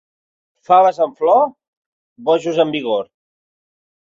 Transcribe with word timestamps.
Faves 0.69 0.99
en 1.07 1.13
flor, 1.19 1.43
bojos 2.31 2.61
en 2.65 2.75
vigor. 2.79 3.07